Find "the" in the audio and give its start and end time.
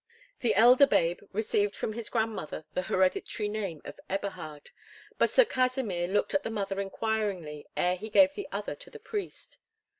0.39-0.55, 2.73-2.81, 6.41-6.49, 8.33-8.47, 8.89-8.97